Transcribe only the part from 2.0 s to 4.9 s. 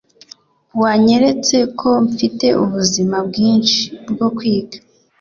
mfite ubuzima bwinshi bwo kwiga